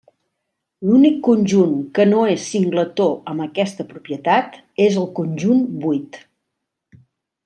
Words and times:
L'únic 0.91 1.17
conjunt 1.27 1.75
que 1.99 2.05
no 2.07 2.23
és 2.31 2.47
singletó 2.53 3.07
amb 3.33 3.45
aquesta 3.45 3.85
propietat 3.93 4.57
és 4.87 4.97
el 5.03 5.07
conjunt 5.21 5.61
buit. 5.85 6.19